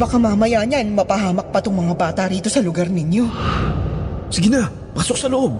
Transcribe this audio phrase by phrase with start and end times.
[0.00, 3.28] Baka mamaya niyan, mapahamak pa tong mga bata rito sa lugar ninyo.
[4.32, 5.52] Sige na, pasok sa loob.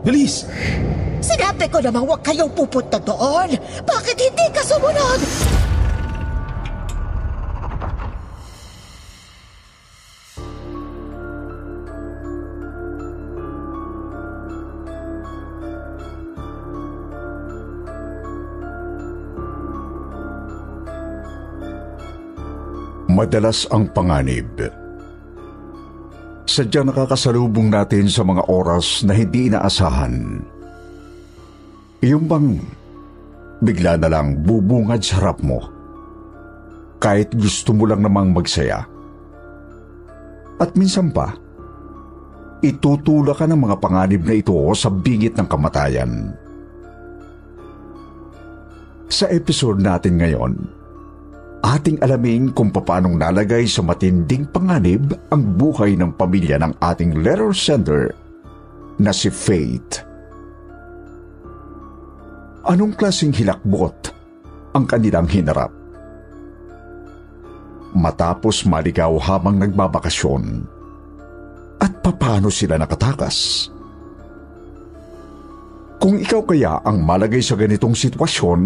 [0.00, 0.48] Bilis!
[1.20, 3.52] Sinabi ko namang huwag kayong pupunta doon.
[3.84, 5.20] Bakit hindi ka sumunod?
[23.12, 24.56] Madalas ang panganib.
[26.48, 30.40] Sadyang nakakasalubong natin sa mga oras na hindi inaasahan.
[32.00, 32.56] Yung bang
[33.60, 35.60] bigla na lang bubungad sa harap mo.
[36.96, 38.80] Kahit gusto mo lang namang magsaya.
[40.56, 41.36] At minsan pa,
[42.64, 46.32] itutula ka ng mga panganib na ito sa bingit ng kamatayan.
[49.12, 50.80] Sa episode natin ngayon,
[51.62, 57.54] ating alamin kung paanong nalagay sa matinding panganib ang buhay ng pamilya ng ating letter
[57.54, 58.10] sender
[58.98, 60.02] na si Faith.
[62.66, 63.94] Anong klaseng hilakbot
[64.74, 65.70] ang kanilang hinarap?
[67.94, 70.64] Matapos maligaw habang nagbabakasyon,
[71.82, 73.68] at papaano sila nakatakas?
[75.98, 78.60] Kung ikaw kaya ang malagay sa ganitong sitwasyon,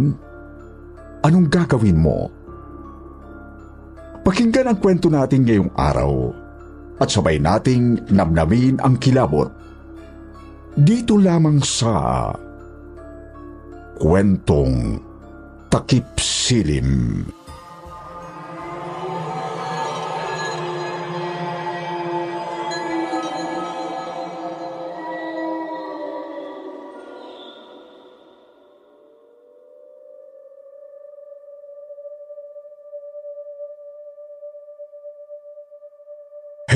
[1.24, 2.45] anong gagawin mo?
[4.26, 6.34] Pakinggan ang kwento natin ngayong araw
[6.98, 9.46] at sabay nating namnamin ang kilabot.
[10.74, 12.34] Dito lamang sa
[13.94, 14.98] Kwentong
[15.70, 17.22] Takip Silim.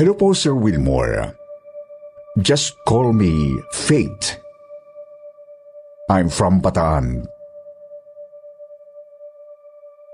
[0.01, 1.37] Hello po, Sir Wilmore.
[2.41, 4.41] Just call me Fate.
[6.09, 7.29] I'm from Bataan.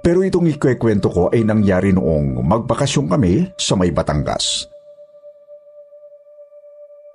[0.04, 4.68] Pero itong ikwekwento ko ay nangyari noong magbakasyon kami sa may Batangas.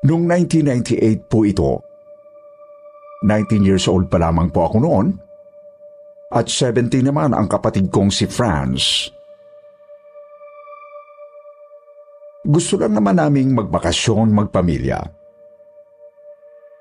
[0.09, 1.77] Noong 1998 po ito,
[3.21, 5.21] 19 years old pa lamang po ako noon,
[6.33, 9.12] at 17 naman ang kapatid kong si Franz.
[12.42, 14.98] Gusto lang naman naming magbakasyon magpamilya.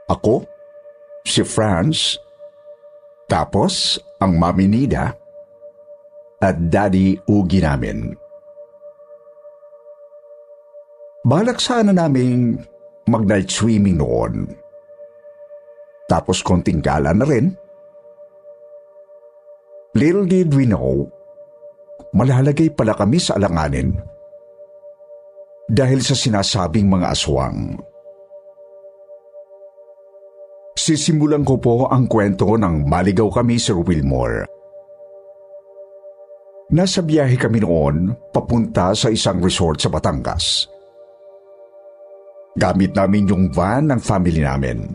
[0.10, 0.42] Ako,
[1.22, 2.18] si Franz,
[3.30, 5.14] tapos ang mami Nida
[6.42, 8.10] at daddy Ugi namin.
[11.22, 12.58] Balak sana naming
[13.06, 14.50] mag-night swimming noon.
[16.10, 17.54] Tapos konting gala na rin.
[19.94, 21.06] Little did we know,
[22.18, 23.94] malalagay pala kami sa alanganin
[25.72, 27.80] dahil sa sinasabing mga aswang.
[30.76, 34.44] Sisimulan ko po ang kwento ng maligaw kami Sir Wilmore.
[36.72, 40.68] Nasa biyahe kami noon papunta sa isang resort sa Batangas.
[42.56, 44.92] Gamit namin yung van ng family namin.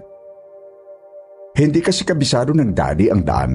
[1.57, 3.53] Hindi kasi kabisado ng daddy ang daan.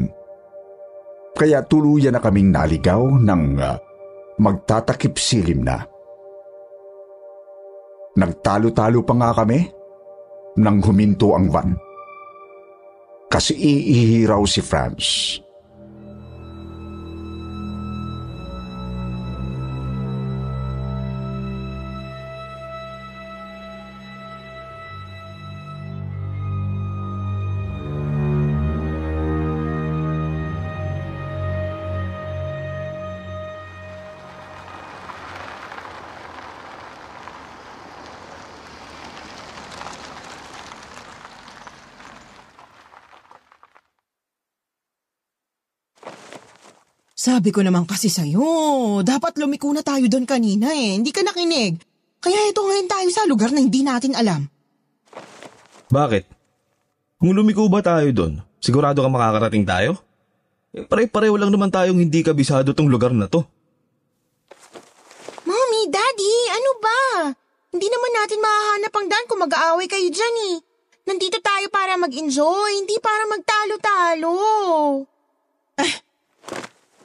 [1.38, 3.78] Kaya tuluyan na kaming naligaw ng uh,
[4.42, 5.91] magtatakip silim na.
[8.17, 9.59] Nagtalo-talo pa nga kami
[10.59, 11.72] nang huminto ang van.
[13.31, 15.39] Kasi iihiraw si Franz.
[47.22, 50.97] Sabi ko naman kasi sa'yo, dapat lumiko na tayo doon kanina eh.
[50.97, 51.78] Hindi ka nakinig.
[52.18, 54.50] Kaya ito ngayon tayo sa lugar na hindi natin alam.
[55.94, 56.26] Bakit?
[57.22, 60.02] Kung lumiko ba tayo doon, sigurado ka makakarating tayo?
[60.73, 63.46] Eh, pare-pareho lang naman tayong hindi kabisado tong lugar na to.
[65.46, 67.02] Mommy, Daddy, ano ba?
[67.70, 70.66] Hindi naman natin mahahanap ang daan kung mag-aaway kayo dyan eh.
[71.06, 74.34] Nandito tayo para mag-enjoy, hindi para magtalo-talo.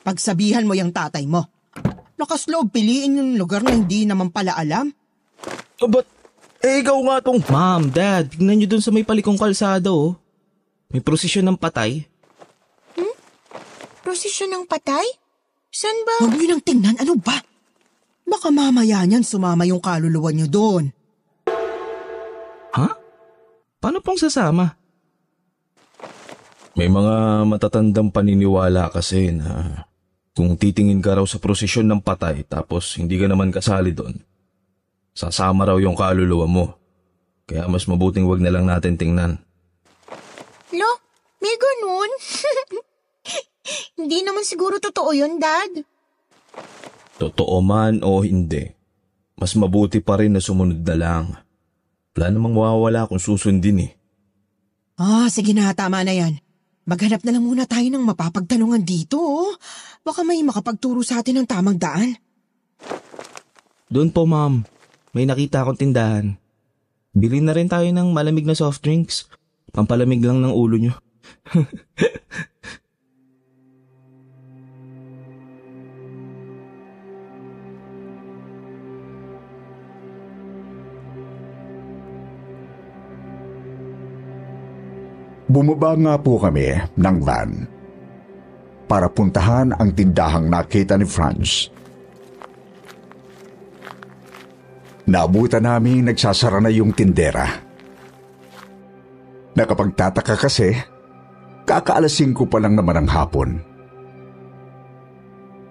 [0.07, 1.51] Pagsabihan mo yung tatay mo.
[2.15, 4.95] Lakas loob piliin yung lugar na hindi naman pala alam.
[5.83, 6.07] Oh, but,
[6.63, 7.43] eh ikaw nga tong...
[7.51, 10.15] Ma'am, Dad, tignan nyo dun sa may palikong kalsada oh.
[10.95, 12.07] May prosesyon ng patay.
[14.07, 15.03] Prosesyon ng patay?
[15.75, 16.23] San ba?
[16.23, 17.43] Huwag niyo nang tingnan, ano ba?
[18.23, 20.95] Baka mamaya niyan sumama yung kaluluwa niyo doon.
[22.79, 22.89] Ha?
[23.83, 24.79] Paano pong sasama?
[26.79, 29.83] May mga matatandang paniniwala kasi na
[30.37, 34.21] kung titingin ka raw sa prosesyon ng patay tapos hindi ka naman kasali doon,
[35.17, 36.67] sasama raw yung kaluluwa mo.
[37.49, 39.41] Kaya mas mabuting wag na lang natin tingnan.
[40.77, 40.91] Lo,
[41.41, 42.11] may ganun?
[43.99, 45.83] Hindi naman siguro totoo yun, Dad.
[47.17, 48.77] Totoo man o hindi,
[49.41, 51.25] mas mabuti pa rin na sumunod na lang.
[52.13, 53.93] Wala namang mawawala kung susundin eh.
[55.01, 56.41] Ah, sige na, tama na yan.
[56.87, 59.53] Maghanap na lang muna tayo ng mapapagtanungan dito, oh.
[60.07, 62.15] Baka may makapagturo sa atin ng tamang daan.
[63.91, 64.63] Doon po, ma'am.
[65.11, 66.39] May nakita akong tindahan.
[67.11, 69.27] Bili na rin tayo ng malamig na soft drinks.
[69.75, 70.95] Pampalamig lang ng ulo nyo.
[85.51, 87.76] Bumaba nga po kami ng van
[88.87, 91.71] para puntahan ang tindahang nakita ni Franz.
[95.07, 97.47] Naabutan namin nagsasara na yung tindera.
[99.55, 100.75] Nakapagtataka kasi,
[101.63, 103.59] kakaalasing ko pa lang naman ang hapon.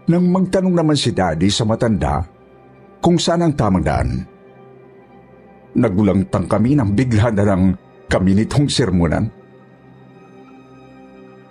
[0.06, 2.24] Nang magtanong naman si Daddy sa matanda
[3.04, 4.10] kung saan ang tamang daan,
[5.76, 7.64] nagulangtang kami nang bigla na lang
[8.08, 9.28] kami nitong sermonan.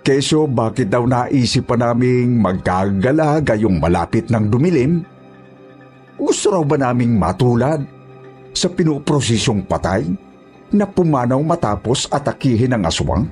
[0.05, 5.01] Keso bakit daw naisip pa naming magkagala gayong malapit ng dumilim?
[6.13, 7.81] Gusto raw ba naming matulad
[8.53, 10.05] sa pinuprosisyong patay
[10.77, 13.25] na pumanaw matapos atakihin ng aswang?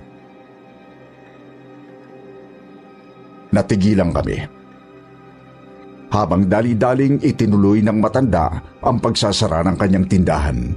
[3.54, 4.42] Natigilan kami.
[6.10, 8.50] Habang dali-daling itinuloy ng matanda
[8.82, 10.74] ang pagsasara ng kanyang tindahan.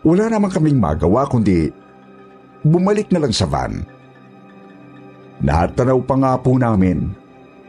[0.00, 1.68] Wala naman kaming magawa kundi
[2.64, 3.82] bumalik na lang sa van.
[5.42, 7.12] Natanaw pa nga po namin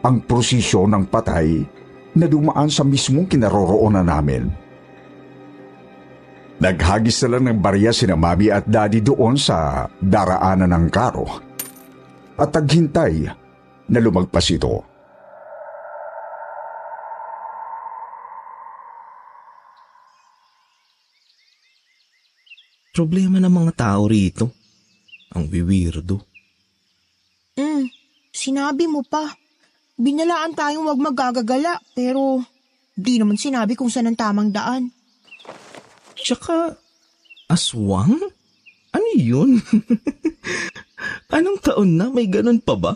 [0.06, 1.68] ang prosesyon ng patay
[2.16, 4.48] na dumaan sa mismong kinaroroonan namin.
[6.57, 11.28] Naghagis na lang ng barya sina mami at daddy doon sa daraanan ng karo
[12.33, 13.30] at taghintay
[13.94, 14.81] na lumagpas ito.
[22.98, 24.56] Problema ng mga tao rito.
[25.36, 26.24] Ang wiwirdo.
[27.58, 27.90] Hmm,
[28.32, 29.34] sinabi mo pa.
[29.98, 32.46] Binalaan tayong wag magagagala, pero
[32.94, 34.94] di naman sinabi kung saan ang tamang daan.
[36.14, 36.78] Tsaka,
[37.50, 38.14] aswang?
[38.94, 39.58] Ano yun?
[41.36, 42.14] Anong taon na?
[42.14, 42.94] May ganun pa ba?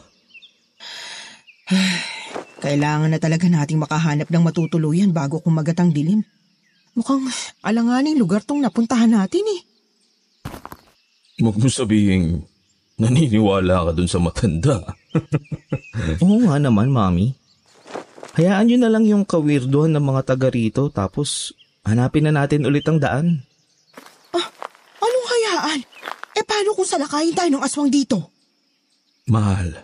[2.63, 6.21] Kailangan na talaga nating makahanap ng matutuluyan bago kumagat ang dilim.
[6.93, 7.25] Mukhang
[7.63, 9.61] alanganing lugar tong napuntahan natin eh.
[11.41, 12.45] Huwag mo sabihin,
[13.01, 14.93] naniniwala ka dun sa matanda.
[16.21, 17.33] Oo nga naman, mami.
[18.37, 22.85] Hayaan nyo na lang yung kawirdohan ng mga taga rito tapos hanapin na natin ulit
[22.85, 23.41] ang daan.
[25.01, 25.79] Anong hayaan?
[26.37, 28.29] Eh paano kung salakayin tayo ng aswang dito?
[29.25, 29.81] Mahal,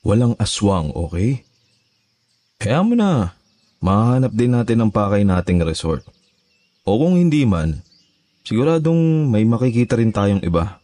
[0.00, 1.44] walang aswang, okay?
[2.56, 3.36] Kaya mo na,
[3.84, 6.02] mahanap din natin ang pakay nating resort.
[6.88, 7.84] O kung hindi man,
[8.50, 10.82] siguradong may makikita rin tayong iba.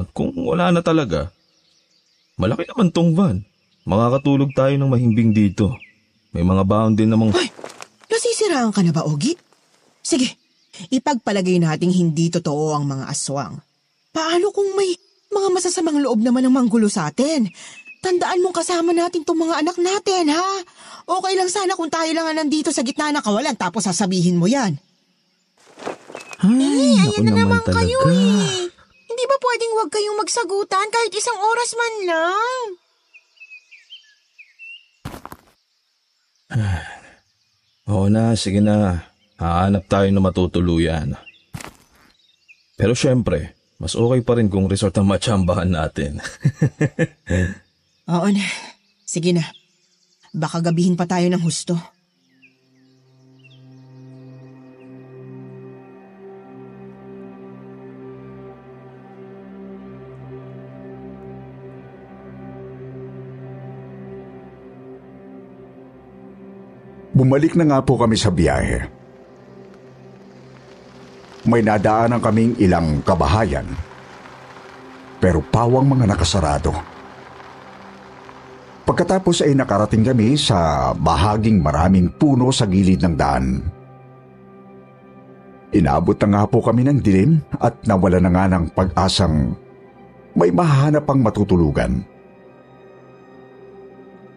[0.00, 1.28] At kung wala na talaga,
[2.40, 3.44] malaki naman tong van.
[3.84, 5.76] Makakatulog tayo ng mahimbing dito.
[6.32, 7.36] May mga baon din namang...
[7.36, 7.52] Ay,
[8.08, 9.36] nasisiraan ka na ba, Ogi?
[10.00, 10.40] Sige,
[10.88, 13.60] ipagpalagay nating hindi totoo ang mga aswang.
[14.10, 14.96] Paano kung may
[15.28, 17.44] mga masasamang loob naman ng manggulo sa atin?
[18.00, 20.48] Tandaan mong kasama natin tong mga anak natin, ha?
[21.06, 24.48] Okay lang sana kung tayo lang ang nandito sa gitna ng kawalan tapos sasabihin mo
[24.48, 24.80] yan.
[26.44, 27.80] Ay, naku Ayan na naman talaga.
[27.80, 28.68] kayo eh.
[29.06, 32.64] Hindi ba pwedeng huwag kayong magsagutan kahit isang oras man lang?
[37.92, 39.06] Oo na, sige na.
[39.36, 41.16] Hahanap tayo na matutuluyan.
[42.76, 46.16] Pero syempre, Mas okay pa rin kung resort ang matsambahan natin.
[48.12, 48.44] Oo na.
[49.04, 49.44] Sige na.
[50.32, 51.76] Baka gabihin pa tayo ng husto.
[67.26, 68.86] Bumalik na nga po kami sa biyahe.
[71.42, 73.66] May nadaanan kaming ilang kabahayan.
[75.18, 76.70] Pero pawang mga nakasarado.
[78.86, 83.58] Pagkatapos ay nakarating kami sa bahaging maraming puno sa gilid ng daan.
[85.74, 89.50] Inabot na nga po kami ng dilim at nawala na nga ng pag-asang
[90.38, 92.06] may mahanap pang matutulugan.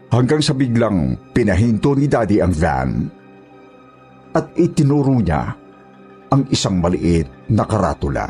[0.09, 2.89] Hanggang sa biglang pinahinto ni Daddy ang van
[4.33, 5.53] at itinuro niya
[6.33, 8.25] ang isang maliit na karatula.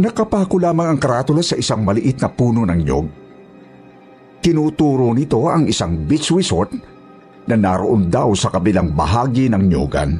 [0.00, 3.06] Nakapako lamang ang karatula sa isang maliit na puno ng nyog.
[4.40, 6.72] Tinuturo nito ang isang beach resort
[7.46, 10.10] na naroon daw sa kabilang bahagi ng nyogan.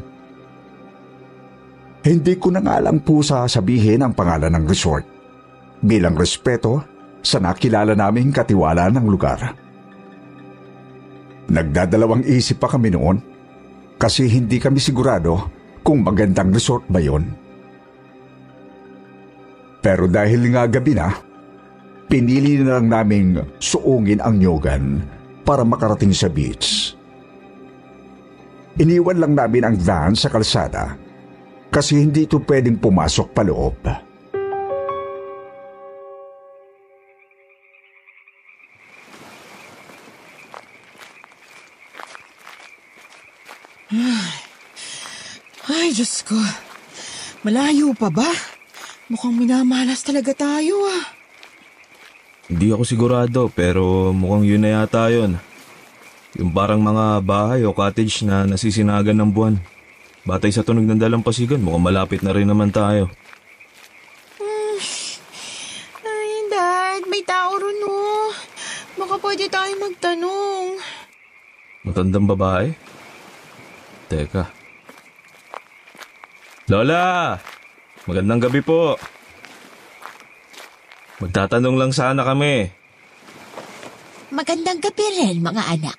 [2.04, 5.04] Hindi ko na nga lang po sasabihin ang pangalan ng resort
[5.80, 9.40] bilang respeto sa nakilala naming katiwala ng lugar.
[11.50, 13.18] Nagdadalawang isip pa kami noon
[14.00, 15.50] kasi hindi kami sigurado
[15.82, 17.26] kung magandang resort ba yon.
[19.80, 21.08] Pero dahil nga gabi na,
[22.06, 25.00] pinili na lang naming suungin ang nyogan
[25.42, 26.92] para makarating sa beach.
[28.80, 30.96] Iniwan lang namin ang van sa kalsada
[31.68, 34.09] kasi hindi ito pwedeng pumasok pa loob.
[45.90, 46.38] Ay, Diyos ko.
[47.42, 48.30] Malayo pa ba?
[49.10, 51.02] Mukhang minamalas talaga tayo ah.
[52.46, 55.34] Hindi ako sigurado pero mukhang yun na yata yun.
[56.38, 59.58] Yung parang mga bahay o cottage na nasisinagan ng buwan.
[60.22, 63.10] Batay sa tunog ng dalampasigan, mukhang malapit na rin naman tayo.
[66.06, 68.30] Ay, Dad, may tao ron oh.
[68.94, 70.78] Baka pwede tayo magtanong.
[71.82, 72.78] Matandang babae?
[74.06, 74.59] Teka.
[76.70, 77.34] Lola!
[78.06, 78.94] Magandang gabi po.
[81.18, 82.70] Magtatanong lang sana kami.
[84.30, 85.98] Magandang gabi rin, mga anak.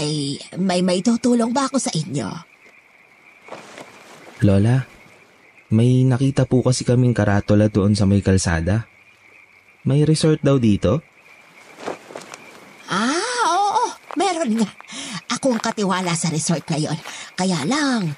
[0.00, 2.24] Ay, may may tutulong ba ako sa inyo?
[4.48, 4.88] Lola,
[5.68, 8.88] may nakita po kasi kaming karatola doon sa may kalsada.
[9.84, 11.04] May resort daw dito?
[12.88, 13.84] Ah, oo,
[14.16, 14.68] meron nga.
[15.28, 16.98] Ako ang katiwala sa resort na yon.
[17.36, 18.16] Kaya lang,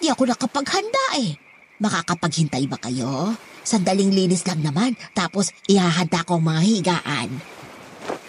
[0.00, 1.36] di ako nakapaghanda eh.
[1.76, 3.36] Makakapaghintay ba kayo?
[3.66, 7.28] Sandaling linis lang naman, tapos ihahanda ko mga higaan.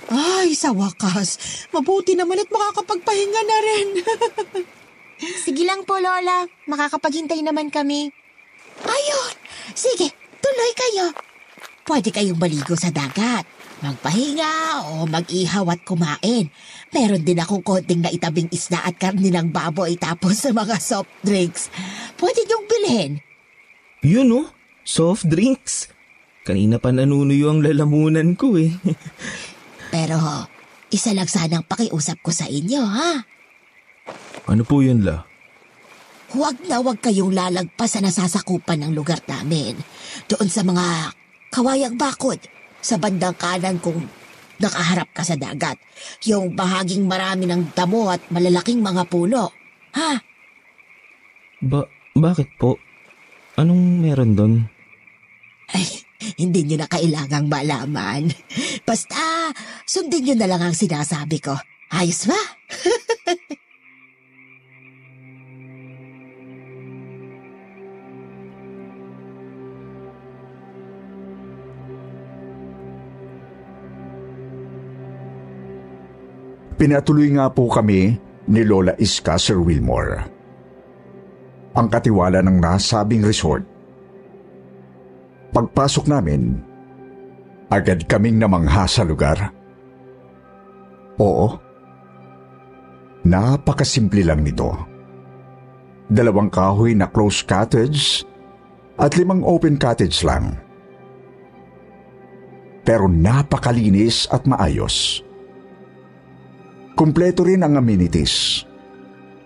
[0.08, 1.68] Ay, sa wakas.
[1.76, 3.88] Mabuti naman at makakapagpahinga na rin.
[5.46, 6.48] Sige lang po, Lola.
[6.68, 8.12] Makakapaghintay naman kami.
[8.88, 9.34] Ayun!
[9.76, 11.12] Sige, tuloy kayo.
[11.84, 13.48] Pwede kayong maligo sa dagat.
[13.78, 16.50] Magpahinga o mag-ihaw at kumain.
[16.96, 21.12] Meron din akong konting na itabing isda at karni ng baboy tapos sa mga soft
[21.20, 21.67] drinks.
[22.15, 23.12] Pwede niyong bilhin.
[24.08, 24.48] Yun oh,
[24.88, 25.91] soft drinks.
[26.48, 28.72] Kanina pa nanunuyo ang lalamunan ko eh.
[29.94, 30.48] Pero
[30.88, 33.12] isa lang sanang pakiusap ko sa inyo, ha?
[34.48, 35.27] Ano po yun la?
[36.32, 39.75] Huwag na huwag kayong lalagpas sa nasasakupan ng lugar namin.
[40.32, 41.15] Doon sa mga
[41.51, 42.39] kawayang bakod,
[42.79, 44.08] sa bandang kanan kung
[44.62, 45.78] nakaharap ka sa dagat.
[46.26, 49.52] Yung bahaging marami ng damo at malalaking mga puno.
[49.98, 50.12] Ha?
[51.64, 51.82] Ba,
[52.14, 52.78] bakit po?
[53.58, 54.54] Anong meron doon?
[55.74, 56.06] Ay,
[56.38, 58.30] hindi nyo na kailangang malaman.
[58.88, 59.52] Basta,
[59.84, 61.58] sundin nyo na lang ang sinasabi ko.
[61.92, 62.38] Ayos ba?
[76.77, 80.22] Pinatuloy nga po kami ni Lola Iska Sir Wilmore.
[81.74, 83.65] Ang katiwala ng nasabing resort.
[85.50, 86.62] Pagpasok namin,
[87.74, 89.50] agad kaming namangha sa lugar.
[91.17, 91.57] Oo,
[93.25, 94.69] napakasimple lang nito.
[96.13, 98.22] Dalawang kahoy na close cottage
[99.01, 100.62] at limang open cottage lang.
[102.86, 105.26] Pero napakalinis at maayos.
[106.98, 108.66] Kumpleto rin ang amenities,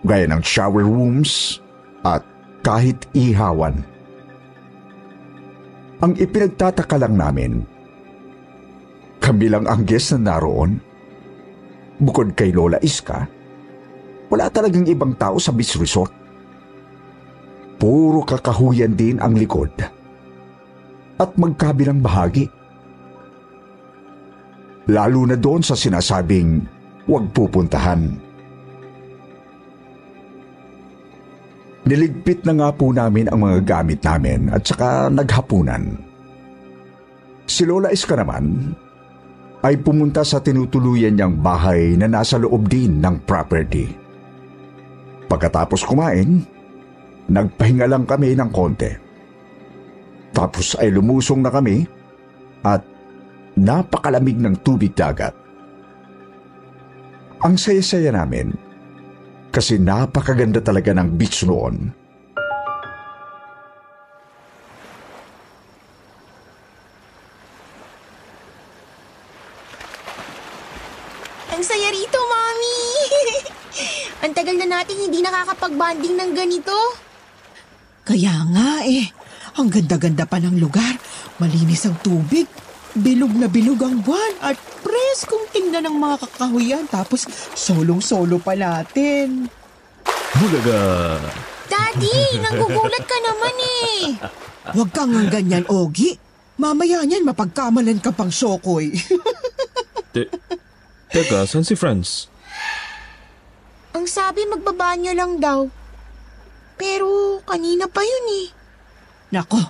[0.08, 1.60] gaya ng shower rooms
[2.00, 2.24] at
[2.64, 3.76] kahit ihawan.
[6.00, 7.60] Ang ipinagtataka lang namin,
[9.20, 10.80] kami lang ang guest na naroon.
[12.00, 13.28] Bukod kay Lola Iska,
[14.32, 16.10] wala talagang ibang tao sa beach resort.
[17.76, 19.76] Puro kakahuyan din ang likod
[21.20, 22.48] at magkabilang bahagi.
[24.88, 28.32] Lalo na doon sa sinasabing huwag pupuntahan.
[31.82, 35.98] Niligpit na nga po namin ang mga gamit namin at saka naghapunan.
[37.42, 38.70] Si Lola Iska naman
[39.66, 43.90] ay pumunta sa tinutuluyan niyang bahay na nasa loob din ng property.
[45.26, 46.46] Pagkatapos kumain,
[47.26, 48.90] nagpahinga lang kami ng konti.
[50.30, 51.82] Tapos ay lumusong na kami
[52.62, 52.82] at
[53.58, 55.41] napakalamig ng tubig dagat.
[57.42, 58.54] Ang saya-saya namin
[59.50, 61.90] kasi napakaganda talaga ng beach noon.
[71.50, 72.78] Ang saya rito, Mami!
[74.22, 76.78] Ang tagal na natin hindi nakakapag-bonding ng ganito.
[78.06, 79.10] Kaya nga eh,
[79.58, 80.94] ang ganda-ganda pa ng lugar.
[81.42, 82.46] Malinis ang tubig.
[82.92, 87.24] Bilog na bilog ang buwan at preskong tingnan ng mga kakahuyan tapos
[87.56, 89.48] solong-solo pa natin.
[90.36, 91.16] Bulaga!
[91.72, 93.96] Daddy, nagugulat ka naman eh.
[94.76, 96.20] Huwag kang ang ganyan, Ogi.
[96.60, 98.92] Mamaya niyan mapagkamalan ka pang sokoy.
[100.12, 100.28] Te-
[101.08, 102.28] teka, saan si Franz?
[103.96, 105.64] Ang sabi magbabanyo lang daw.
[106.76, 108.46] Pero kanina pa yun eh.
[109.32, 109.60] Nako,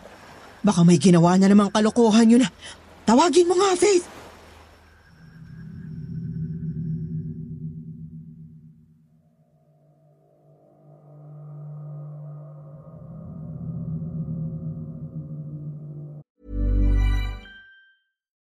[0.67, 2.43] baka may ginawa na namang kalokohan yun.
[3.07, 4.07] Tawagin mo nga, Faith.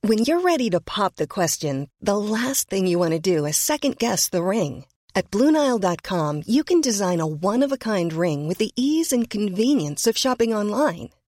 [0.07, 3.57] When you're ready to pop the question, the last thing you want to do is
[3.57, 4.85] second guess the ring.
[5.17, 9.29] At Bluenile.com, you can design a one of a kind ring with the ease and
[9.29, 11.11] convenience of shopping online.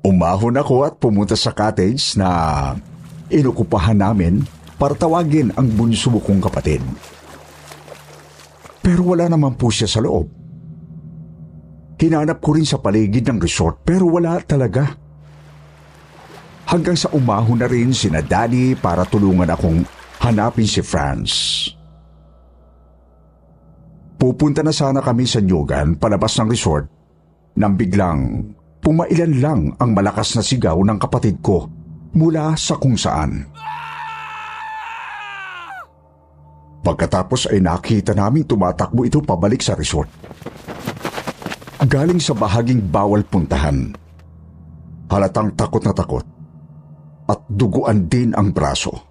[0.00, 2.72] Umahon ako at pumunta sa cottage na
[3.28, 4.40] inukupahan namin
[4.80, 6.80] para tawagin ang bunso kong kapatid.
[8.80, 10.24] Pero wala naman po siya sa loob.
[12.00, 14.96] Hinanap ko rin sa paligid ng resort pero wala talaga.
[16.64, 19.84] Hanggang sa umahon na rin si Daddy para tulungan akong
[20.24, 21.32] hanapin si Franz.
[24.16, 26.88] Pupunta na sana kami sa Nyogan palabas ng resort
[27.56, 28.48] nang biglang
[28.80, 31.68] pumailan lang ang malakas na sigaw ng kapatid ko
[32.16, 33.46] mula sa kung saan.
[36.80, 40.08] Pagkatapos ay nakita naming tumatakbo ito pabalik sa resort.
[41.80, 43.92] Galing sa bahaging bawal puntahan.
[45.12, 46.24] Halatang takot na takot
[47.28, 49.09] at duguan din ang braso.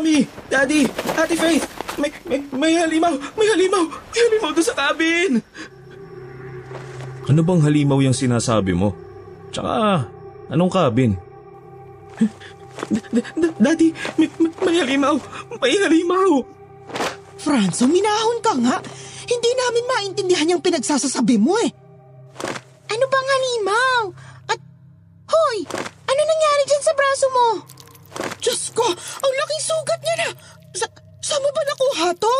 [0.00, 0.24] Mami!
[0.48, 0.88] Daddy!
[1.12, 1.68] Ate Faith!
[2.00, 3.20] May, may, may halimaw!
[3.36, 3.84] May halimaw!
[3.84, 5.44] May halimaw doon sa cabin!
[7.28, 8.96] Ano bang halimaw yung sinasabi mo?
[9.52, 10.08] Tsaka,
[10.48, 11.20] anong cabin?
[13.60, 13.92] Daddy!
[14.16, 15.20] May, may, may halimaw!
[15.60, 16.48] May halimaw!
[17.36, 18.80] Franzo, minahon ka nga.
[19.28, 21.68] Hindi namin maintindihan yung pinagsasasabi mo eh.
[22.88, 24.02] Ano bang halimaw?
[24.48, 24.60] At,
[25.28, 25.68] hoy,
[26.08, 27.48] ano nangyari dyan sa braso mo?
[28.40, 30.28] Diyos ko, ang laking sugat niya na.
[30.72, 30.86] Sa,
[31.20, 32.36] saan mo ba nakuha to?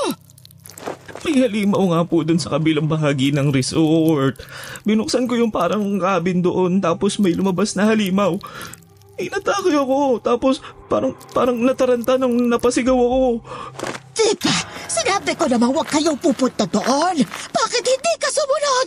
[1.31, 4.43] May halimaw nga po dun sa kabilang bahagi ng resort.
[4.83, 8.35] Binuksan ko yung parang cabin doon tapos may lumabas na halimaw.
[9.15, 10.59] Inatake ako tapos
[10.91, 13.47] parang parang nataranta nung napasigaw ako.
[14.11, 14.57] Diba,
[14.91, 17.23] sinabi ko namang huwag kayong pupunta doon.
[17.55, 18.87] Bakit hindi ka sumunod?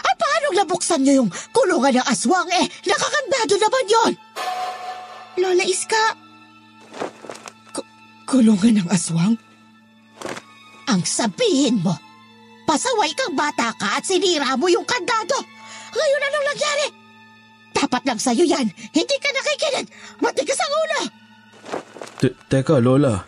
[0.00, 2.72] At paano nabuksan niyo yung kulungan ng aswang eh?
[2.88, 4.12] Nakakandado naman yon.
[5.44, 6.04] Lola Iska,
[8.24, 9.36] Kulungan ng aswang?
[10.92, 11.96] Ang sabihin mo,
[12.68, 15.40] pasaway kang bata ka at sinira mo yung kandado.
[15.96, 16.86] Ngayon anong nangyari?
[17.72, 18.68] Dapat lang sa'yo yan.
[18.92, 19.88] Hindi ka nakikinig.
[20.20, 21.00] Matigas ang ulo.
[22.20, 23.24] Te- teka, Lola.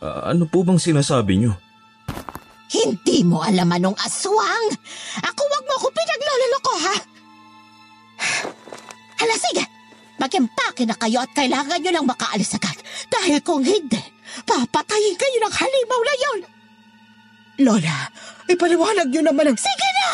[0.00, 1.52] Ah, ano po bang sinasabi niyo?
[2.72, 4.72] Hindi mo alam anong aswang.
[5.20, 6.96] Ako wag mo ako pinaglololoko, ha?
[9.20, 9.64] Hala, sige.
[10.16, 12.80] Mag-empake na kayo at kailangan nyo lang makaalis agad.
[13.12, 14.00] Dahil kung hindi,
[14.48, 16.53] papatayin kayo ng halimaw na yon.
[17.62, 18.10] Lola,
[18.50, 19.58] ipaliwanag niyo naman ang...
[19.58, 20.08] Sige na!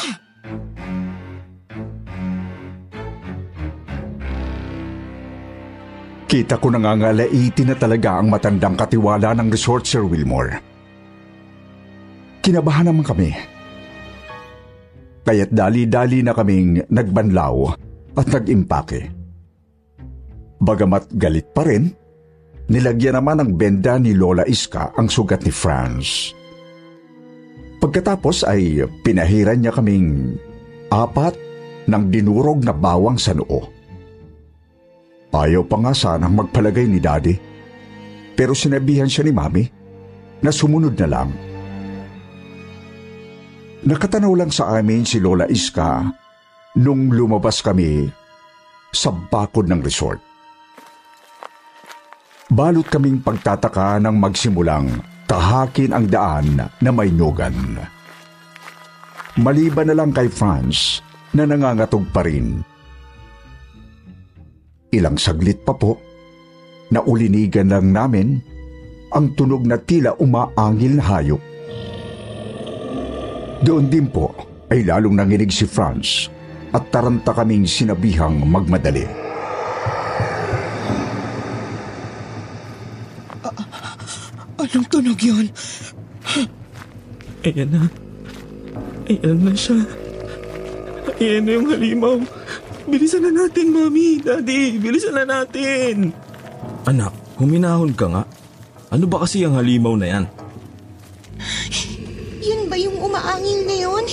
[6.30, 10.62] Kita ko nangangalaiti na talaga ang matandang katiwala ng resort, Sir Wilmore.
[12.44, 13.34] Kinabahan naman kami.
[15.26, 17.56] Kaya't dali-dali na kaming nagbanlaw
[18.20, 19.10] at nag-impake.
[20.60, 21.88] Bagamat galit pa rin,
[22.68, 26.36] nilagyan naman ng benda ni Lola Iska ang sugat ni Franz.
[27.80, 30.36] Pagkatapos ay pinahiran niya kaming
[30.92, 31.32] apat
[31.88, 33.64] ng dinurog na bawang sa noo.
[35.32, 37.34] Ayaw pa nga sanang magpalagay ni Daddy.
[38.36, 39.64] Pero sinabihan siya ni Mami
[40.44, 41.30] na sumunod na lang.
[43.80, 46.04] Nakatanaw lang sa amin si Lola Iska
[46.76, 48.12] nung lumabas kami
[48.92, 50.20] sa bakod ng resort.
[52.50, 57.78] Balot kaming pagtataka nang magsimulang tahakin ang daan na may nyugan.
[59.38, 60.98] Maliban na lang kay Franz
[61.30, 62.66] na nangangatog pa rin.
[64.90, 66.02] Ilang saglit pa po,
[66.90, 68.42] naulinigan lang namin
[69.14, 71.42] ang tunog na tila umaangil na hayop.
[73.62, 74.34] Doon din po
[74.66, 76.26] ay lalong nanginig si Franz
[76.74, 79.19] at taranta kaming sinabihang magmadali.
[84.70, 85.50] Anong tunog yon?
[87.42, 87.90] Ayan na.
[89.10, 89.82] Ayan na siya.
[91.18, 92.16] Ayan na yung halimaw.
[92.86, 94.78] Bilisan na natin, Mami, Daddy.
[94.78, 96.14] Bilisan na natin.
[96.86, 98.22] Anak, huminahon ka nga.
[98.94, 100.24] Ano ba kasi ang halimaw na yan?
[102.46, 104.06] yun ba yung umaangin na yun?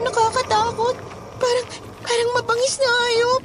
[0.00, 0.96] Nakakatakot.
[1.36, 1.68] Parang,
[2.00, 3.42] parang mabangis na hayop.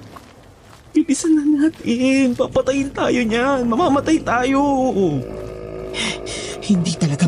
[0.95, 2.39] Bilisan na natin.
[2.39, 3.67] Papatayin tayo niyan.
[3.67, 4.63] Mamamatay tayo.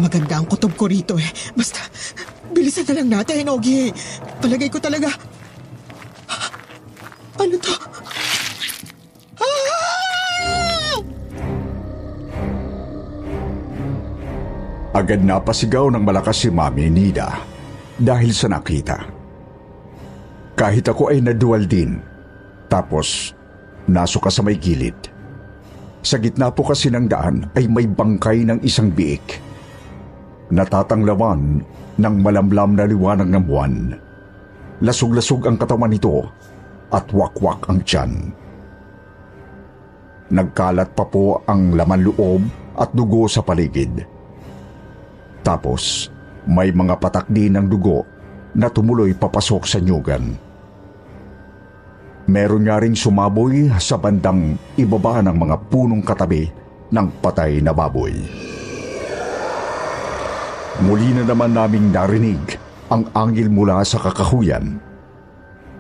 [0.08, 1.28] Maganda ang kutob ko rito eh.
[1.52, 1.84] Basta,
[2.56, 3.92] bilisan na lang natin, Ogie.
[4.40, 5.12] Palagay ko talaga...
[7.36, 7.76] Ano to?
[9.44, 10.96] Ah!
[14.96, 17.44] Agad na pasigaw ng malakas si Mami Nida
[18.00, 19.04] dahil sa nakita.
[20.56, 22.00] Kahit ako ay nadual din.
[22.72, 23.36] Tapos,
[23.92, 24.96] nasuka sa may gilid.
[26.00, 29.44] Sa gitna po kasi ng daan ay may bangkay ng isang biik.
[30.48, 31.60] Natatanglawan
[32.00, 33.74] ng malamlam na liwanag ng buwan.
[34.80, 36.24] Lasog-lasog ang katawan nito
[36.94, 38.32] at wakwak ang tiyan.
[40.32, 42.42] Nagkalat pa po ang laman loob
[42.80, 44.04] at dugo sa paligid.
[45.44, 46.12] Tapos,
[46.48, 48.08] may mga patak din ng dugo
[48.56, 50.36] na tumuloy papasok sa nyugan.
[52.28, 56.52] Meron nga ring sumaboy sa bandang ibaba ng mga punong katabi
[56.92, 58.12] ng patay na baboy.
[60.78, 62.54] Muli na naman naming narinig
[62.94, 64.78] ang anggil mula sa kakahuyan.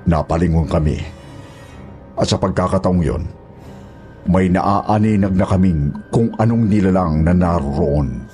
[0.10, 0.98] Napalingon kami.
[2.18, 3.24] At sa pagkakataong yon,
[4.26, 8.26] may naaaninag na kaming kung anong nilalang na naroon.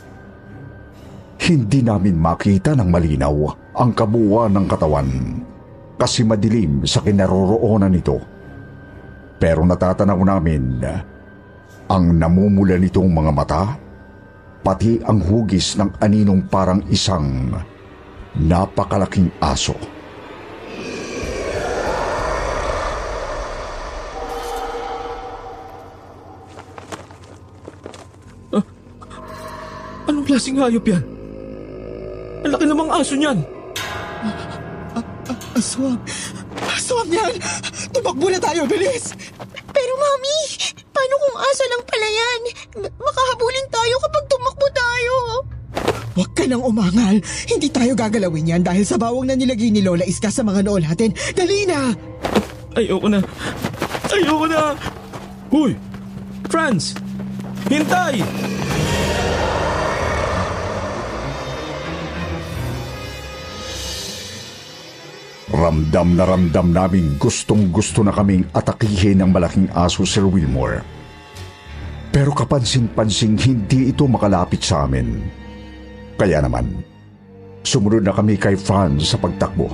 [1.44, 3.36] Hindi namin makita ng malinaw
[3.76, 5.10] ang kabuuan ng katawan
[6.00, 8.24] kasi madilim sa kinaroroonan nito.
[9.36, 10.80] Pero natatanaw namin
[11.92, 13.64] ang namumula nitong mga mata,
[14.64, 17.52] pati ang hugis ng aninong parang isang
[18.40, 19.76] napakalaking aso.
[30.04, 31.04] Anong klaseng hayop yan?
[32.44, 33.40] Ang laki namang aso niyan.
[35.54, 36.00] Aswang!
[36.72, 37.36] Aswang yan!
[37.94, 39.16] Tumakbo na tayo, bilis!
[39.72, 40.40] Pero mami,
[41.54, 42.42] aso lang pala yan.
[42.98, 45.16] Makahabulin tayo kapag tumakbo tayo.
[46.14, 47.18] Huwag ka nang umangal.
[47.50, 50.78] Hindi tayo gagalawin yan dahil sa bawang na nilagay ni Lola Iska sa mga noo
[50.78, 51.10] natin.
[51.34, 51.90] Dali na!
[52.78, 53.20] Ayoko na.
[54.14, 54.78] Ayoko na.
[55.50, 55.74] Hoy!
[56.50, 56.94] Franz!
[57.66, 58.22] Hintay!
[65.54, 70.93] Ramdam na ramdam naming gustong gusto na kaming atakihin ng malaking aso Sir Wilmore.
[72.14, 75.18] Pero kapansin-pansing hindi ito makalapit sa amin.
[76.14, 76.70] Kaya naman,
[77.66, 79.74] sumunod na kami kay Franz sa pagtakbo.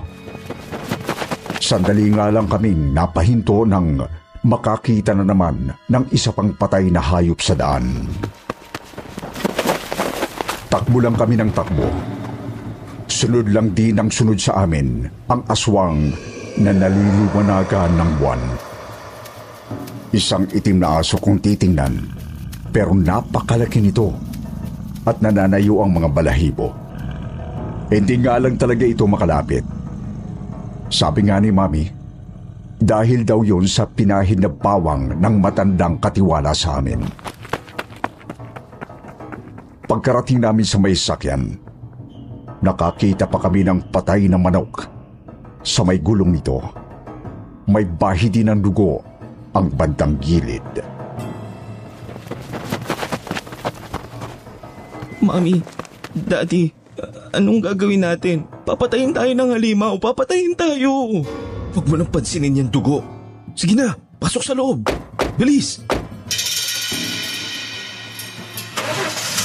[1.60, 4.00] Sandali nga lang kaming napahinto ng
[4.48, 8.08] makakita na naman ng isa pang patay na hayop sa daan.
[10.72, 11.92] Takbo lang kami ng takbo.
[13.10, 16.16] Sunod lang din ang sunod sa amin ang aswang
[16.56, 18.42] na naliliwanagan ng buwan.
[20.16, 22.29] Isang itim na aso kung titingnan,
[22.70, 24.14] pero napakalaki nito
[25.06, 26.70] at nananayo ang mga balahibo.
[27.90, 29.66] Hindi nga lang talaga ito makalapit.
[30.94, 31.86] Sabi nga ni Mami,
[32.80, 37.02] dahil daw yon sa pinahin na pawang ng matandang katiwala sa amin.
[39.90, 41.58] Pagkarating namin sa may sakyan,
[42.62, 44.86] nakakita pa kami ng patay na manok.
[45.66, 46.62] Sa may gulong nito,
[47.68, 49.02] may bahi din ng dugo
[49.58, 50.99] ang bandang gilid.
[55.30, 55.62] Mami,
[56.10, 56.74] Daddy,
[57.38, 58.50] anong gagawin natin?
[58.66, 61.22] Papatayin tayo ng halimaw, papatayin tayo.
[61.70, 63.06] Huwag mo nang pansinin yung dugo.
[63.54, 64.90] Sige na, pasok sa loob.
[65.38, 65.86] Bilis!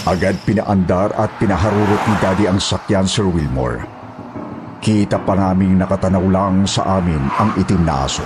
[0.08, 3.84] Agad pinaandar at pinaharurot ni Daddy ang sakyan Sir Wilmore.
[4.80, 8.24] Kita pa naming nakatanaw lang sa amin ang itim na aso.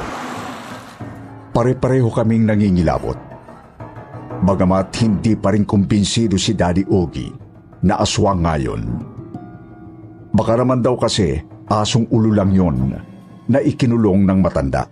[1.50, 3.18] Pare-pareho kaming nangingilabot.
[4.46, 7.47] Bagamat hindi pa rin kumbinsido si Daddy Ogie
[7.82, 8.82] na aswang ngayon.
[10.34, 11.38] Baka naman daw kasi
[11.68, 12.94] asong ulo lang yon
[13.48, 14.86] na ikinulong ng matanda.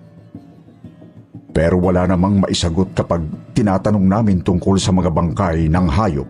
[1.57, 3.25] Pero wala namang maisagot kapag
[3.57, 6.29] tinatanong namin tungkol sa mga bangkay ng hayop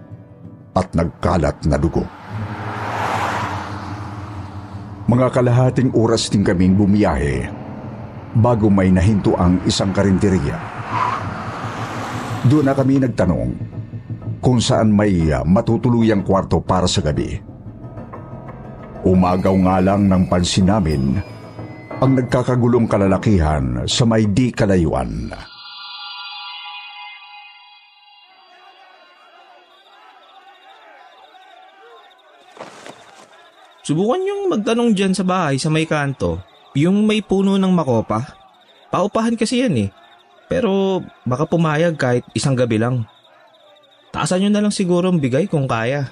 [0.76, 2.06] at nagkalat na dugo.
[5.06, 7.46] Mga kalahating oras din kaming bumiyahe
[8.38, 10.58] bago may nahinto ang isang karinteriya.
[12.46, 13.75] Doon na kami nagtanong
[14.40, 17.40] kung saan may uh, matutuluyang kwarto para sa gabi.
[19.06, 21.22] Umagaw nga lang ng pansin namin
[21.96, 25.32] ang nagkakagulong kalalakihan sa may di kalayuan.
[33.86, 36.42] Subukan yung magtanong dyan sa bahay sa may kanto.
[36.74, 38.34] Yung may puno ng makopa.
[38.90, 39.88] Paupahan kasi yan eh.
[40.50, 43.06] Pero baka pumayag kahit isang gabi lang.
[44.16, 46.08] Taasan nyo na lang siguro ang bigay kung kaya.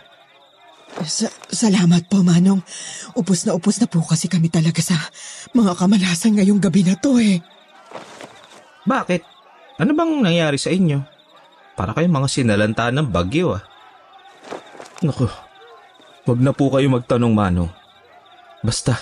[1.08, 2.60] Sa- salamat po, Manong.
[3.16, 4.92] Upos na upos na po kasi kami talaga sa
[5.56, 7.40] mga kamalasan ngayong gabi na to eh.
[8.84, 9.24] Bakit?
[9.80, 11.00] Ano bang nangyari sa inyo?
[11.72, 13.64] Para kayong mga sinalanta ng bagyo ah.
[15.00, 15.24] Naku,
[16.28, 17.72] wag na po kayo magtanong, Manong.
[18.60, 19.00] Basta,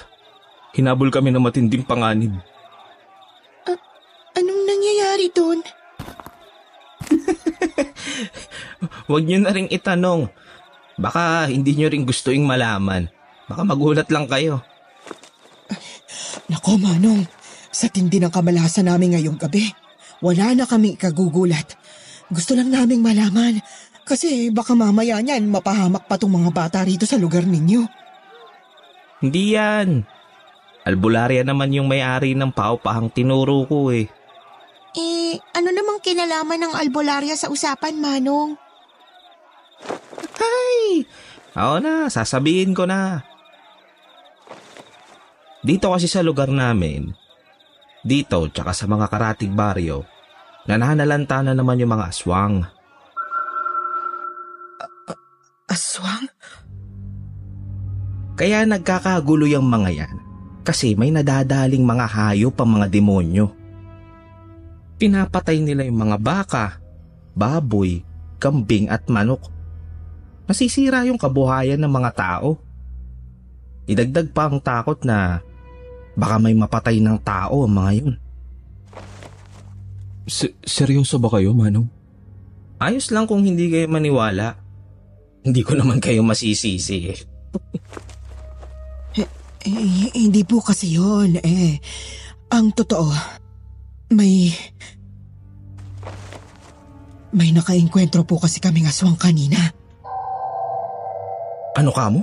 [0.78, 2.38] hinabol kami ng matinding panganib.
[4.38, 5.58] Anong nangyayari doon?
[9.12, 10.32] Huwag nyo na rin itanong.
[10.96, 13.12] Baka hindi nyo rin gustoing malaman.
[13.44, 14.64] Baka magulat lang kayo.
[16.48, 17.28] Nako, Manong.
[17.68, 19.68] Sa tindi ng kamalasan namin ngayong gabi,
[20.24, 21.76] wala na kami kagugulat.
[22.32, 23.60] Gusto lang naming malaman
[24.08, 27.84] kasi baka mamaya niyan mapahamak pa tong mga bata rito sa lugar ninyo.
[29.20, 30.08] Hindi yan.
[30.88, 34.08] Albularya naman yung may-ari ng paupahang tinuro ko eh.
[34.96, 38.71] Eh, ano namang kinalaman ng albularya sa usapan, Manong?
[40.42, 41.06] Ay!
[41.54, 43.22] Oo na, sasabihin ko na.
[45.62, 47.14] Dito kasi sa lugar namin,
[48.02, 50.02] dito tsaka sa mga karatig baryo,
[50.66, 52.66] nananalanta na naman yung mga aswang.
[55.70, 56.26] Aswang?
[58.34, 60.16] Kaya nagkakagulo yung mga yan
[60.66, 63.46] kasi may nadadaling mga hayop ang mga demonyo.
[64.98, 66.64] Pinapatay nila yung mga baka,
[67.38, 68.02] baboy,
[68.42, 69.46] kambing at manok.
[70.52, 72.60] Nasisira yung kabuhayan ng mga tao.
[73.88, 75.40] Idagdag pa ang takot na
[76.12, 78.14] baka may mapatay ng tao ang mga yun.
[80.28, 81.88] S- seryoso ba kayo, Manong?
[82.76, 84.60] Ayos lang kung hindi kayo maniwala.
[85.40, 87.18] Hindi ko naman kayo masisisi eh.
[89.16, 91.80] Eh, hindi po kasi yon eh.
[92.52, 93.08] Ang totoo,
[94.12, 94.52] may...
[97.32, 99.72] May nakainkwentro po kasi kaming aswang kanina.
[101.82, 102.22] Ano ka mo?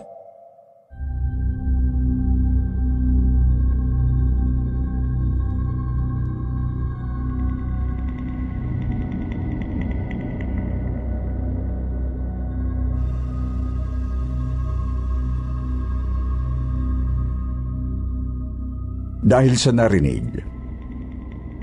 [19.19, 20.39] Dahil sa narinig,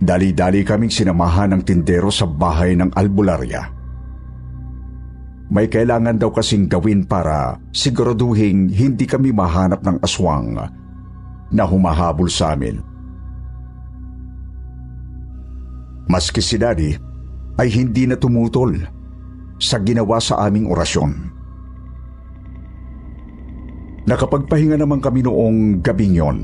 [0.04, 3.75] dali-dali kaming sinamahan ng tindero sa bahay ng albularya.
[5.46, 10.58] May kailangan daw kasing gawin para siguraduhin hindi kami mahanap ng aswang
[11.54, 12.82] na humahabol sa amin.
[16.10, 16.98] Maski si Daddy
[17.62, 18.74] ay hindi na tumutol
[19.62, 21.12] sa ginawa sa aming orasyon.
[24.06, 26.38] Nakapagpahinga naman kami noong gabing yon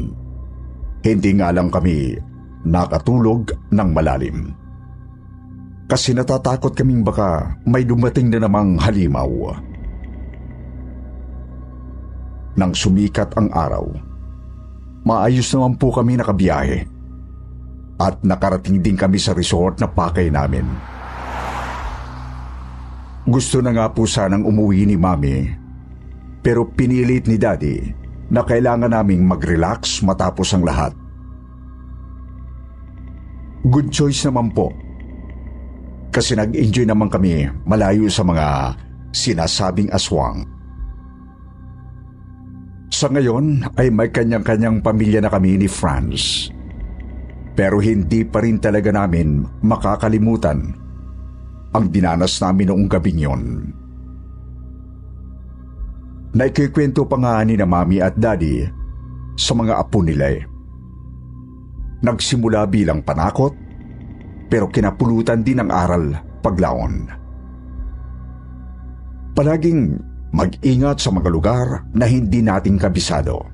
[1.03, 2.15] hindi nga lang kami
[2.63, 4.55] nakatulog ng malalim.
[5.93, 9.29] Kasi natatakot kaming baka may dumating na namang halimaw.
[12.57, 13.93] Nang sumikat ang araw,
[15.05, 16.89] maayos naman po kami nakabiyahe
[18.01, 20.65] at nakarating din kami sa resort na pakay namin.
[23.29, 25.45] Gusto na nga po sanang umuwi ni Mami
[26.41, 27.77] pero pinilit ni Daddy
[28.33, 30.97] na kailangan naming mag-relax matapos ang lahat.
[33.69, 34.82] Good choice naman po.
[36.13, 38.77] Kasi nag-enjoy naman kami malayo sa mga
[39.17, 40.45] sinasabing aswang.
[42.93, 46.53] Sa ngayon ay may kanyang-kanyang pamilya na kami ni Franz.
[47.57, 50.61] Pero hindi pa rin talaga namin makakalimutan
[51.73, 53.43] ang dinanas namin noong gabing yon.
[56.33, 58.65] Naikikwento pa nga ni na mami at daddy
[59.37, 60.45] sa mga apo nila eh.
[62.05, 63.53] Nagsimula bilang panakot,
[64.53, 66.13] pero kinapulutan din ng aral
[66.45, 67.09] paglaon.
[69.33, 69.97] Palaging
[70.37, 73.49] mag-ingat sa mga lugar na hindi nating kabisado.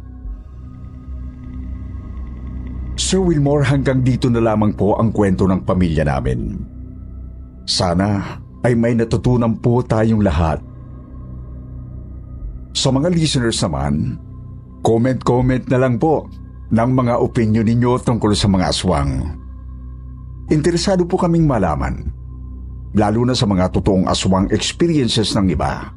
[2.99, 6.59] Sir Wilmore, hanggang dito na lamang po ang kwento ng pamilya namin.
[7.63, 10.59] Sana ay may natutunan po tayong lahat
[12.79, 14.15] sa mga listeners naman,
[14.87, 16.31] comment-comment na lang po
[16.71, 19.35] ng mga opinion ninyo tungkol sa mga aswang.
[20.49, 22.09] Interesado po kaming malaman,
[22.97, 25.93] lalo na sa mga totoong aswang experiences ng iba.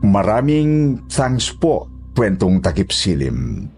[0.00, 1.84] Maraming thanks po,
[2.16, 3.68] kwentong takip silim.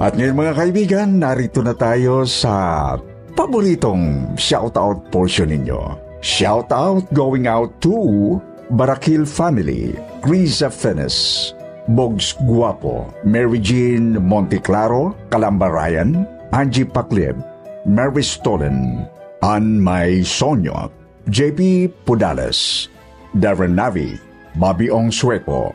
[0.00, 2.96] At ngayon mga kaibigan, narito na tayo sa
[3.42, 5.98] paboritong shoutout portion ninyo.
[6.22, 8.38] Shoutout going out to
[8.70, 11.50] Barakil Family, Grisa Fenes,
[11.90, 16.22] Bogs Guapo, Mary Jean Monteclaro, Kalamba Ryan,
[16.54, 17.34] Angie Paklib,
[17.82, 19.10] Mary Stolen,
[19.42, 20.94] Ann May Sonyo,
[21.26, 22.86] JP Pudales,
[23.34, 24.14] Darren Navi,
[24.54, 25.74] Bobby Ong Sueco,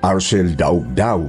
[0.00, 1.28] Arcel Daug Daug,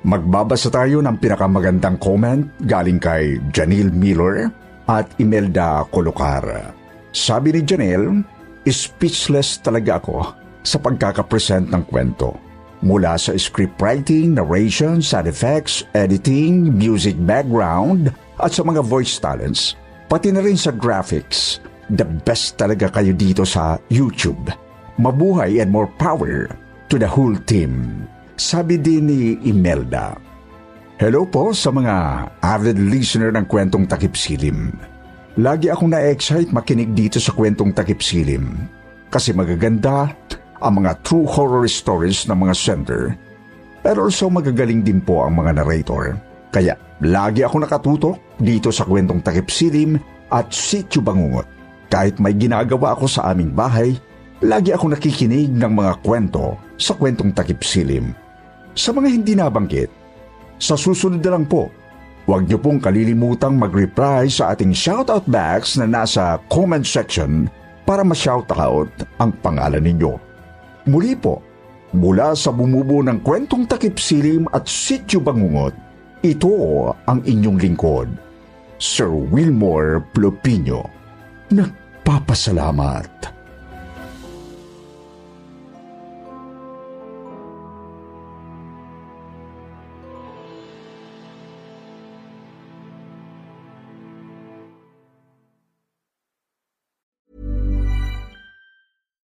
[0.00, 4.48] Magbabasa tayo ng pinakamagandang comment galing kay Janelle Miller
[4.88, 6.72] at Imelda Colocar.
[7.12, 8.24] Sabi ni Janelle,
[8.64, 10.24] speechless talaga ako
[10.64, 12.32] sa pagkakapresent ng kwento.
[12.80, 18.08] Mula sa scriptwriting, narration, sound effects, editing, music background,
[18.40, 19.76] at sa mga voice talents,
[20.08, 21.60] pati na rin sa graphics.
[21.92, 24.48] The best talaga kayo dito sa YouTube.
[24.96, 26.48] Mabuhay and more power
[26.88, 28.08] to the whole team.
[28.40, 30.16] Sabi din ni Imelda,
[30.96, 34.72] Hello po sa mga avid listener ng kwentong takip silim.
[35.36, 38.64] Lagi akong na-excite makinig dito sa kwentong takip silim
[39.12, 40.08] kasi magaganda
[40.56, 43.12] ang mga true horror stories ng mga sender
[43.84, 46.16] pero also magagaling din po ang mga narrator.
[46.48, 50.00] Kaya lagi ako nakatutok dito sa kwentong takip silim
[50.32, 51.44] at sityo bangungot.
[51.92, 54.00] Kahit may ginagawa ako sa aming bahay,
[54.40, 58.16] lagi ako nakikinig ng mga kwento sa kwentong takip silim.
[58.78, 59.90] Sa mga hindi nabanggit,
[60.60, 61.72] sa susunod na lang po,
[62.28, 67.50] huwag niyo pong kalilimutang mag-reply sa ating shoutout box na nasa comment section
[67.82, 70.14] para ma-shoutout ang pangalan ninyo.
[70.86, 71.42] Muli po,
[71.96, 75.74] mula sa bumubo ng kwentong takip silim at sityo bangungot,
[76.22, 76.52] ito
[77.08, 78.08] ang inyong lingkod,
[78.78, 80.86] Sir Wilmore Plopino.
[81.50, 83.39] Nagpapasalamat.